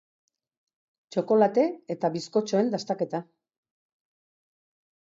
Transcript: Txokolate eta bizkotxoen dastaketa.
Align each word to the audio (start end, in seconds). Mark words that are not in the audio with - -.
Txokolate 1.15 1.67
eta 1.97 2.11
bizkotxoen 2.17 2.73
dastaketa. 2.77 3.25